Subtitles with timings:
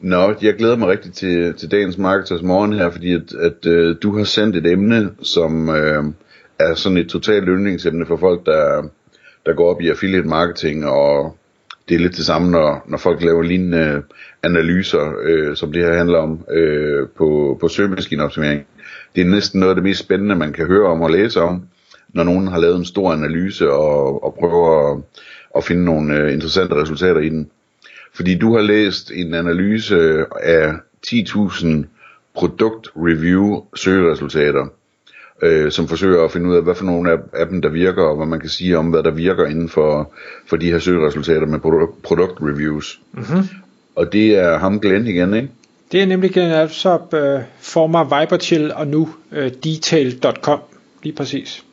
[0.00, 3.96] Nå, jeg glæder mig rigtig til, til dagens Marketers Morgen her, fordi at, at øh,
[4.02, 6.04] du har sendt et emne, som øh,
[6.58, 8.82] er sådan et totalt yndlingsemne for folk, der,
[9.46, 11.36] der går op i affiliate marketing, og
[11.88, 14.02] det er lidt det samme, når, når folk laver lignende
[14.42, 18.66] analyser, øh, som det her handler om øh, på, på søgemaskineoptimering.
[19.16, 21.62] Det er næsten noget af det mest spændende, man kan høre om og læse om,
[22.08, 25.02] når nogen har lavet en stor analyse og, og prøver at,
[25.56, 27.50] at finde nogle øh, interessante resultater i den.
[28.14, 30.72] Fordi du har læst en analyse af
[31.06, 31.68] 10.000
[32.34, 34.66] produkt review søgeresultater,
[35.42, 38.02] øh, som forsøger at finde ud af, hvad for nogle af, af dem, der virker,
[38.02, 40.12] og hvad man kan sige om, hvad der virker inden for,
[40.46, 43.00] for de her søgeresultater med produkt, product reviews.
[43.12, 43.48] Mm-hmm.
[43.96, 45.48] Og det er ham Glenn igen, ikke?
[45.92, 50.60] Det er nemlig Glenn Alsop, øh, former Viberchill og nu øh, detail.com,
[51.02, 51.64] lige præcis.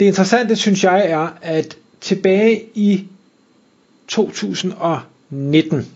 [0.00, 3.06] Det interessante, synes jeg, er, at tilbage i
[4.08, 5.86] 2019,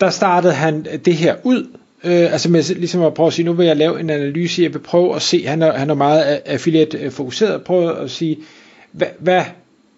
[0.00, 1.66] der startede han øh, det her ud,
[2.04, 4.72] øh, altså med ligesom at prøve at sige, nu vil jeg lave en analyse, jeg
[4.74, 8.38] vil prøve at se, han er, han er meget affiliate øh, fokuseret, prøve at sige,
[8.92, 9.42] hvad, hvad,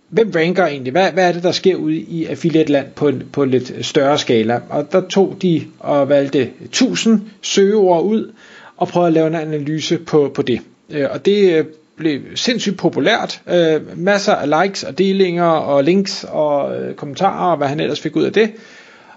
[0.08, 3.22] hvem ranker egentlig, hvad, hvad er det, der sker ude i affiliate land på en,
[3.32, 8.32] på en lidt større skala, og der tog de og valgte 1000 søgeord ud,
[8.76, 11.66] og prøvede at lave en analyse på, på det, øh, og det
[11.96, 13.42] blev sindssygt populært.
[13.48, 18.00] Øh, masser af likes og delinger og links og øh, kommentarer og hvad han ellers
[18.00, 18.52] fik ud af det.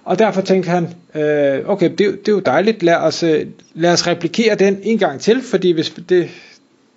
[0.04, 0.84] Og derfor tænkte han,
[1.16, 4.98] øh, okay, det, det er jo dejligt, lad os, øh, lad os replikere den en
[4.98, 6.30] gang til, fordi hvis det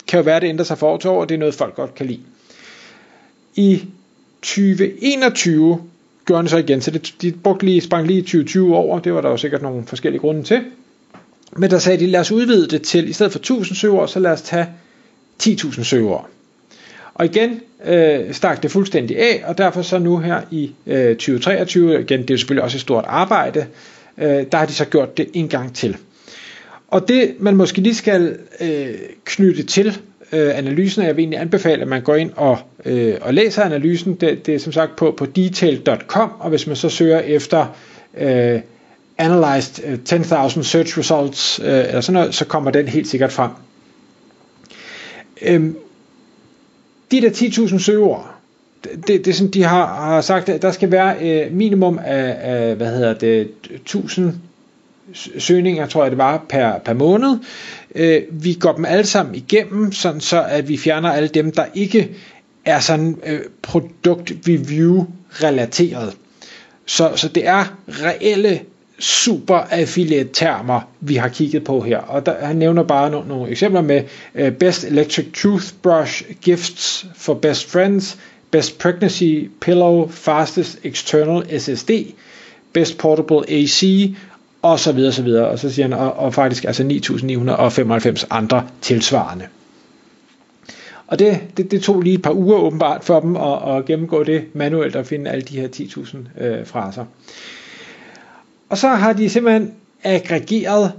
[0.07, 1.75] kan jo være, det ændrer sig for år til år, og det er noget, folk
[1.75, 2.19] godt kan lide.
[3.55, 3.83] I
[4.41, 5.81] 2021
[6.25, 9.21] gjorde han så igen, så det, de brugte lige, sprang lige 2020 over, det var
[9.21, 10.61] der jo sikkert nogle forskellige grunde til.
[11.57, 14.19] Men der sagde de, lad os udvide det til, i stedet for 1000 søgeord, så
[14.19, 14.67] lad os tage
[15.43, 16.29] 10.000 søgeord.
[17.13, 22.01] Og igen øh, stak det fuldstændig af, og derfor så nu her i øh, 2023,
[22.01, 23.65] igen det er jo selvfølgelig også et stort arbejde,
[24.17, 25.97] øh, der har de så gjort det en gang til.
[26.87, 28.93] Og det man måske lige skal øh,
[29.25, 29.97] knytte til
[30.31, 33.63] øh, analysen, og jeg vil egentlig anbefale, at man går ind og, øh, og læser
[33.63, 37.75] analysen, det, det er som sagt på, på detail.com, og hvis man så søger efter
[38.17, 38.59] øh,
[39.17, 43.51] analyzed øh, 10.000 search results, øh, eller sådan noget, så kommer den helt sikkert frem.
[45.41, 45.75] Øhm,
[47.11, 48.35] de der 10.000 søgeord,
[48.83, 52.37] det, det er sådan, de har, har sagt, at der skal være øh, minimum af,
[52.39, 54.33] af, hvad hedder det, 1000
[55.37, 57.37] søgninger, tror jeg det var, per, per måned.
[57.95, 61.65] Øh, vi går dem alle sammen igennem, sådan så at vi fjerner alle dem, der
[61.73, 62.11] ikke
[62.65, 66.17] er sådan øh, produkt review relateret.
[66.85, 68.61] Så, så det er reelle
[69.01, 71.97] super affiliate termer, vi har kigget på her.
[71.97, 74.03] Og der, han nævner bare nogle, nogle eksempler med
[74.41, 78.17] uh, Best Electric Toothbrush Gifts for Best Friends,
[78.51, 81.89] Best Pregnancy Pillow, Fastest External SSD,
[82.73, 83.83] Best Portable AC,
[84.61, 85.47] og så videre, så videre.
[85.47, 89.47] Og så siger han, og, og faktisk altså 9.995 andre tilsvarende.
[91.07, 94.23] Og det, det, det tog lige et par uger åbenbart for dem at, at gennemgå
[94.23, 97.05] det manuelt og finde alle de her 10.000 øh, fraser.
[98.71, 99.73] Og så har de simpelthen
[100.03, 100.91] aggregeret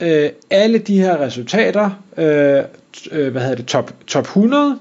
[0.00, 2.64] øh, alle de her resultater, øh,
[3.10, 4.78] øh, hvad hedder det, top, top 100,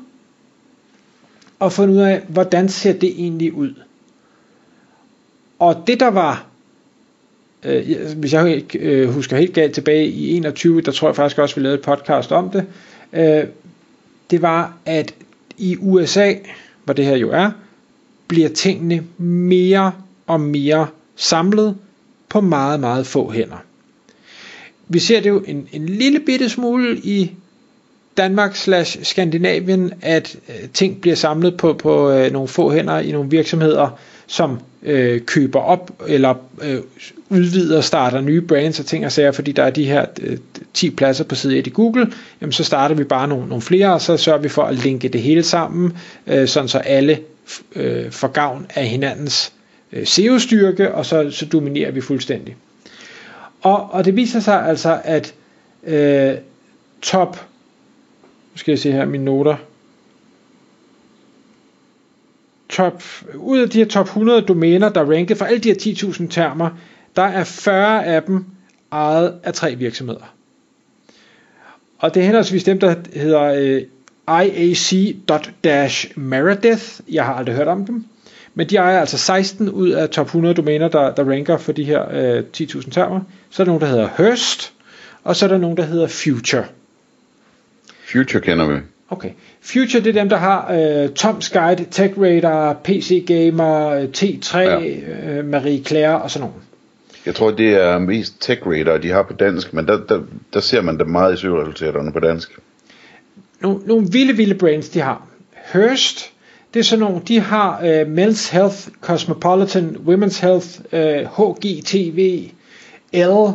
[1.60, 3.74] og fundet ud af, hvordan ser det egentlig ud.
[5.60, 6.46] Og det der var,
[7.64, 11.40] øh, hvis jeg ikke øh, husker helt galt tilbage i 21, der tror jeg faktisk
[11.40, 12.66] også, vi lavede et podcast om det,
[13.14, 13.44] øh,
[14.32, 15.14] det var, at
[15.58, 16.34] i USA,
[16.84, 17.52] hvor det her jo er,
[18.28, 19.92] bliver tingene mere
[20.28, 21.76] og mere samlet,
[22.30, 23.64] på meget, meget få hænder.
[24.88, 27.32] Vi ser det jo en, en lille bitte smule i
[28.18, 33.12] Danmark slash Skandinavien, at øh, ting bliver samlet på, på øh, nogle få hænder i
[33.12, 36.80] nogle virksomheder, som øh, køber op eller øh,
[37.30, 40.38] udvider, starter nye brands og ting og sager, fordi der er de her øh,
[40.74, 42.12] 10 pladser på side 1 i Google,
[42.42, 45.08] jamen så starter vi bare nogle, nogle flere, og så sørger vi for at linke
[45.08, 45.98] det hele sammen,
[46.28, 47.20] øh, sådan så alle
[47.76, 49.59] øh, får gavn af hinandens øh,
[49.94, 52.56] Øh, SEO-styrke, og så, så dominerer vi fuldstændig.
[53.62, 55.34] Og, og det viser sig altså, at
[55.84, 56.36] øh,
[57.02, 57.46] top,
[58.54, 59.56] nu skal jeg se her mine noter,
[62.70, 63.04] top,
[63.36, 66.28] ud af de her top 100 domæner, der er ranket for alle de her 10.000
[66.28, 66.70] termer,
[67.16, 68.46] der er 40 af dem
[68.92, 70.34] ejet af tre virksomheder.
[72.00, 73.82] Og det er henholdsvis dem, der hedder øh,
[74.46, 75.54] IAC.Meredith.
[77.12, 78.06] Jeg har aldrig hørt om dem.
[78.54, 81.84] Men de ejer altså 16 ud af top 100 domæner, der, der ranker for de
[81.84, 83.22] her øh, 10.000 termer.
[83.50, 84.74] Så er der nogen, der hedder Hearst,
[85.24, 86.66] og så er der nogen, der hedder Future.
[88.12, 88.80] Future kender vi.
[89.10, 89.30] Okay.
[89.62, 94.80] Future, det er dem, der har øh, Tom's Guide, Tech Radar, PC Gamer, T3, ja.
[94.82, 96.62] øh, Marie Claire og sådan noget.
[97.26, 100.22] Jeg tror, det er mest Tech Radar, de har på dansk, men der, der,
[100.54, 102.60] der ser man det meget i søgeresultaterne på dansk.
[103.62, 105.28] Nogle, nogle vilde, vilde brands, de har.
[105.74, 106.32] Hearst,
[106.74, 112.50] det er sådan nogle, de har øh, Men's Health, Cosmopolitan, Women's Health, øh, HGTV,
[113.14, 113.54] L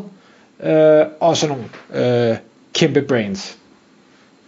[0.67, 2.37] øh, og sådan nogle øh,
[2.75, 3.59] kæmpe brands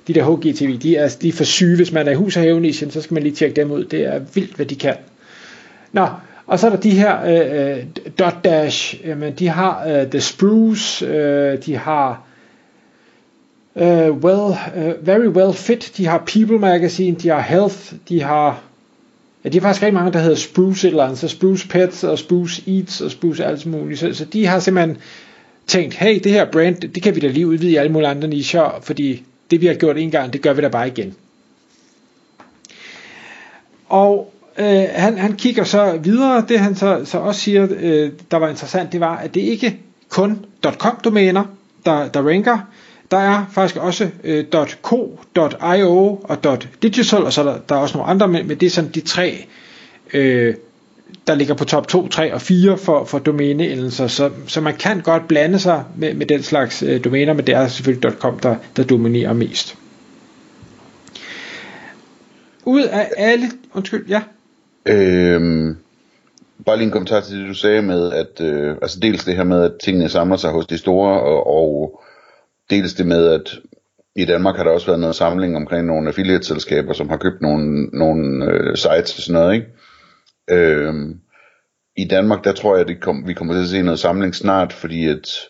[0.06, 1.76] de der HGTV, de er, de er for syge.
[1.76, 3.84] Hvis man er i hus og have så skal man lige tjekke dem ud.
[3.84, 4.94] Det er vildt, hvad de kan.
[5.92, 6.06] Nå,
[6.46, 7.84] og så er der de her øh, øh
[8.18, 12.25] Dot Dash, jamen, de har øh, The Spruce, øh, de har
[13.76, 18.62] uh, well, uh, Very Well Fit, de har People Magazine, de har Health, de har
[19.46, 22.04] Ja, de har faktisk rigtig mange, der hedder Spruce et eller andet, så Spruce Pets
[22.04, 24.00] og Spruce Eats og Spruce alt muligt.
[24.00, 24.96] Så, så de har simpelthen
[25.66, 28.28] tænkt, hey, det her brand, det kan vi da lige udvide i alle mulige andre
[28.28, 31.14] nicher, fordi det vi har gjort en gang, det gør vi da bare igen.
[33.88, 38.36] Og øh, han, han kigger så videre, det han så, så også siger, øh, der
[38.36, 39.76] var interessant, det var, at det ikke
[40.08, 41.44] kun .com-domæner,
[41.84, 42.58] der, der ranker,
[43.10, 44.44] der er faktisk også øh,
[44.82, 45.20] .co,
[45.76, 48.66] .io og .digital, og så er der, der er også nogle andre, men, men det
[48.66, 49.46] er sådan de tre
[50.14, 50.54] øh,
[51.26, 55.00] der ligger på top 2, 3 og 4 for, for domæneendelser, så, så man kan
[55.00, 58.56] godt blande sig med, med den slags øh, domæner, men det er selvfølgelig .com, der,
[58.76, 59.76] der dominerer mest.
[62.64, 64.22] Ud af alle, undskyld, ja.
[64.86, 65.76] Øhm,
[66.66, 69.44] bare lige en kommentar til det du sagde med, at øh, altså dels det her
[69.44, 72.02] med, at tingene samler sig hos de store, og, og
[72.70, 73.58] dels det med, at
[74.16, 77.84] i Danmark har der også været noget samling omkring nogle affiliate-selskaber, som har købt nogle,
[77.84, 79.66] nogle øh, sites og sådan noget, ikke?
[80.50, 81.20] Øhm,
[81.96, 84.72] I Danmark, der tror jeg, at kom, vi kommer til at se noget samling snart,
[84.72, 85.40] fordi at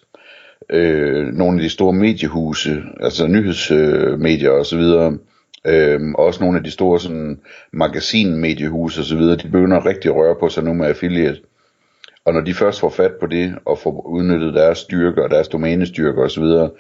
[0.71, 5.19] øh, nogle af de store mediehuse, altså nyhedsmedier øh, og så videre,
[5.67, 7.41] øh, også nogle af de store sådan,
[7.73, 11.41] magasinmediehuse og så videre, de begynder rigtig at røre på sig nu med affiliate.
[12.27, 15.49] Og når de først får fat på det, og får udnyttet deres styrker og deres
[15.49, 16.71] domænestyrker osv., så, videre,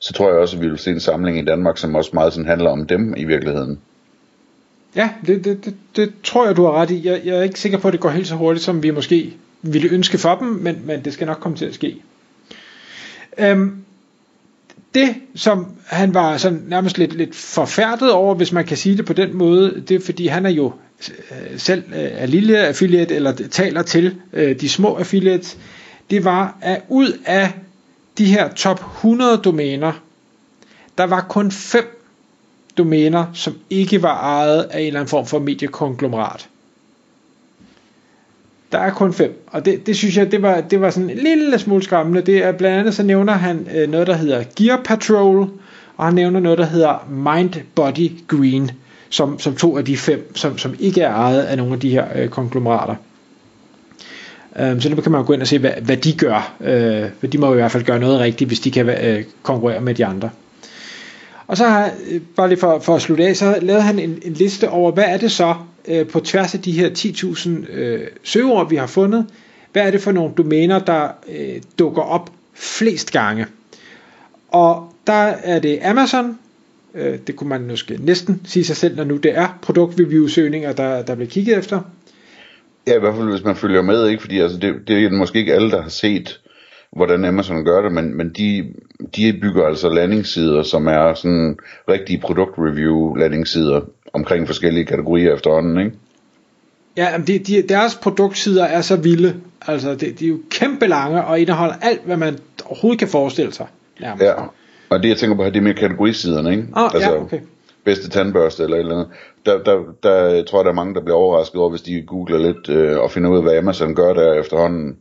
[0.00, 2.32] så tror jeg også, at vi vil se en samling i Danmark, som også meget
[2.32, 3.78] sådan handler om dem i virkeligheden.
[4.96, 7.08] Ja, det, det, det, det tror jeg, du har ret i.
[7.08, 9.34] Jeg, jeg er ikke sikker på, at det går helt så hurtigt, som vi måske
[9.62, 12.02] ville ønske for dem, men, men det skal nok komme til at ske.
[13.38, 13.84] Øhm,
[14.94, 19.04] det, som han var sådan nærmest lidt, lidt forfærdet over, hvis man kan sige det
[19.04, 20.72] på den måde, det er fordi han er jo
[21.30, 25.58] Øh, selv øh, er lille affiliate, eller taler til øh, de små affiliates,
[26.10, 27.52] det var, at ud af
[28.18, 29.92] de her top 100 domæner,
[30.98, 31.96] der var kun fem
[32.78, 36.48] domæner, som ikke var ejet af en eller anden form for mediekonglomerat.
[38.72, 41.18] Der er kun fem, og det, det synes jeg, det var, det var sådan en
[41.18, 42.20] lille smule skræmmende.
[42.20, 45.48] Det er blandt andet, så nævner han øh, noget, der hedder Gear Patrol,
[45.96, 48.70] og han nævner noget, der hedder Mind Body Green,
[49.08, 51.90] som, som to af de fem, som, som ikke er ejet af nogle af de
[51.90, 52.94] her øh, konglomerater.
[54.60, 56.54] Um, så nu kan man gå ind og se, hvad, hvad de gør.
[56.60, 59.80] Øh, for de må i hvert fald gøre noget rigtigt, hvis de kan øh, konkurrere
[59.80, 60.30] med de andre.
[61.46, 64.18] Og så har, øh, bare lige for, for at slutte af, så lavede han en,
[64.22, 65.54] en liste over, hvad er det så
[65.88, 69.26] øh, på tværs af de her 10.000 øh, søgeord, vi har fundet,
[69.72, 73.46] hvad er det for nogle domæner, der øh, dukker op flest gange.
[74.48, 76.38] Og der er det Amazon,
[76.94, 81.02] øh, det kunne man måske næsten sige sig selv, når nu det er produktreview-søgninger, der,
[81.02, 81.80] der bliver kigget efter.
[82.86, 84.20] Ja, i hvert fald hvis man følger med, ikke?
[84.20, 86.40] fordi altså, det, det er måske ikke alle, der har set
[86.96, 88.64] hvordan Amazon gør det, men, men de,
[89.16, 93.80] de bygger altså landingssider, som er sådan rigtige produktreview landingssider
[94.12, 95.96] omkring forskellige kategorier efterhånden, ikke?
[96.96, 99.34] Ja, de, de, deres produktsider er så vilde.
[99.66, 103.52] Altså, de, de er jo kæmpe lange og indeholder alt, hvad man overhovedet kan forestille
[103.52, 103.66] sig.
[104.00, 104.24] Nærmest.
[104.24, 104.32] Ja,
[104.90, 106.66] og det jeg tænker på her, det er mere kategorisiderne, ikke?
[106.74, 107.40] Ah, altså, ja, okay.
[107.84, 109.08] Bedste tandbørste eller et eller andet.
[109.46, 112.38] Der, der, der tror jeg, der er mange, der bliver overrasket over, hvis de googler
[112.38, 114.96] lidt øh, og finder ud af, hvad Amazon gør der efterhånden.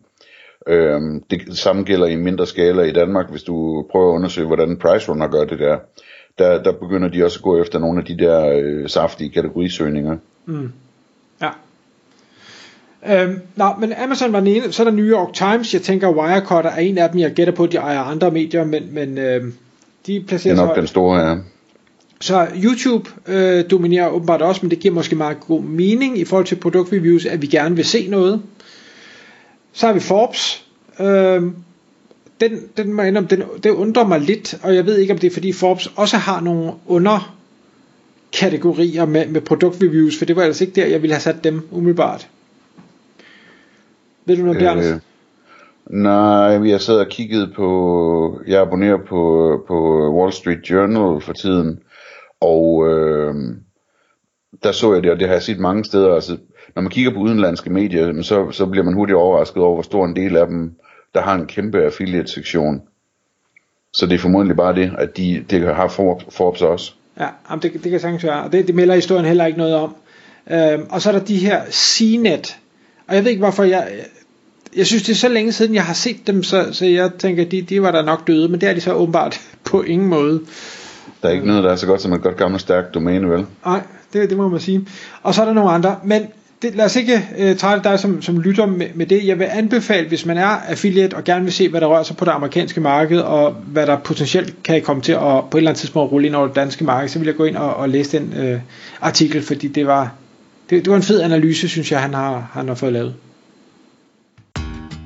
[0.67, 4.77] Øhm, det samme gælder i mindre skala i Danmark, hvis du prøver at undersøge, hvordan
[4.77, 5.77] Price Runner gør det der.
[6.37, 10.17] Der, der begynder de også at gå efter nogle af de der øh, saftige kategorisøgninger.
[10.45, 10.71] Mm.
[11.41, 11.49] Ja.
[13.07, 16.09] Øhm, nå, men Amazon var den ene, så er der New York Times, jeg tænker
[16.09, 19.17] Wirecutter er en af dem, jeg gætter på, at de ejer andre medier, men, men
[19.17, 19.43] øh,
[20.07, 21.35] de placerer Det er nok den store, ja.
[22.21, 26.45] Så YouTube øh, dominerer åbenbart også, men det giver måske meget god mening i forhold
[26.45, 28.41] til produktreviews, at vi gerne vil se noget.
[29.73, 30.65] Så har vi Forbes.
[30.99, 31.41] Øh,
[32.41, 35.27] den, den, må jeg den, det undrer mig lidt, og jeg ved ikke, om det
[35.27, 37.35] er fordi Forbes også har nogle under
[38.33, 41.67] kategorier med, med produktreviews, for det var altså ikke der, jeg ville have sat dem
[41.71, 42.27] umiddelbart.
[44.25, 44.93] Ved du noget?
[44.93, 44.99] Øh,
[45.89, 51.79] nej, jeg sad og kiggede på, jeg abonnerer på, på Wall Street Journal for tiden,
[52.41, 53.35] og øh,
[54.63, 56.37] der så jeg det, og det har jeg set mange steder, altså
[56.75, 60.05] når man kigger på udenlandske medier, så, så bliver man hurtigt overrasket over, hvor stor
[60.05, 60.75] en del af dem,
[61.13, 62.81] der har en kæmpe affiliate-sektion.
[63.93, 65.87] Så det er formodentlig bare det, at de, det har
[66.31, 66.93] Forbes også.
[67.19, 67.27] Ja,
[67.61, 69.95] det, det kan sagtens være, og det, det melder historien heller ikke noget om.
[70.51, 72.57] Øhm, og så er der de her CNET,
[73.07, 73.91] og jeg ved ikke hvorfor jeg,
[74.77, 77.45] jeg synes det er så længe siden jeg har set dem, så, så jeg tænker,
[77.45, 79.41] de, de var der nok døde, men det er de så åbenbart
[79.71, 80.41] på ingen måde.
[81.21, 83.45] Der er ikke noget, der er så godt som et godt gammelt stærkt domæne, vel?
[83.65, 83.81] Nej,
[84.13, 84.87] det, det må man sige.
[85.23, 86.21] Og så er der nogle andre, men
[86.61, 89.27] det, lad os ikke uh, trætte dig som, som lytter med, med det.
[89.27, 92.17] Jeg vil anbefale, hvis man er affiliate og gerne vil se, hvad der rører sig
[92.17, 95.71] på det amerikanske marked, og hvad der potentielt kan komme til at på et eller
[95.71, 97.89] andet tidspunkt rulle ind over det danske marked, så vil jeg gå ind og, og
[97.89, 98.59] læse den uh,
[99.01, 100.13] artikel, fordi det var,
[100.69, 103.13] det, det var en fed analyse, synes jeg, han har, han har fået lavet.